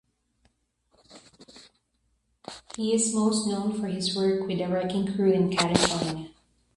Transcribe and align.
He 2.75 2.95
is 2.95 3.13
most 3.13 3.45
known 3.45 3.79
for 3.79 3.85
his 3.85 4.15
work 4.15 4.47
with 4.47 4.57
the 4.57 4.67
Wrecking 4.67 5.13
Crew 5.13 5.31
in 5.31 5.55
California. 5.55 6.31